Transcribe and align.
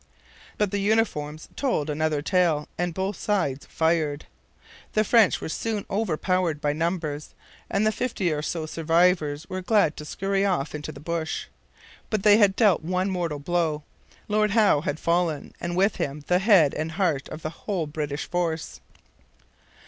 But 0.57 0.71
the 0.71 0.79
uniforms 0.81 1.47
told 1.55 1.87
another 1.87 2.23
tale 2.23 2.67
and 2.75 2.91
both 2.91 3.15
sides 3.17 3.67
fired. 3.67 4.25
The 4.93 5.03
French 5.03 5.39
were 5.39 5.47
soon 5.47 5.85
overpowered 5.91 6.59
by 6.59 6.73
numbers, 6.73 7.35
and 7.69 7.85
the 7.85 7.91
fifty 7.91 8.31
or 8.33 8.41
so 8.41 8.65
survivors 8.65 9.47
were 9.47 9.61
glad 9.61 9.95
to 9.97 10.05
scurry 10.05 10.43
off 10.43 10.73
into 10.73 10.91
the 10.91 10.99
bush. 10.99 11.45
But 12.09 12.23
they 12.23 12.37
had 12.37 12.55
dealt 12.55 12.81
one 12.81 13.11
mortal 13.11 13.37
blow. 13.37 13.83
Lord 14.27 14.49
Howe 14.49 14.81
had 14.81 14.99
fallen, 14.99 15.53
and, 15.61 15.75
with 15.77 15.97
him, 15.97 16.23
the 16.25 16.39
head 16.39 16.73
and 16.73 16.93
heart 16.93 17.29
of 17.29 17.43
the 17.43 17.51
whole 17.51 17.85
British 17.85 18.25
force. 18.27 18.79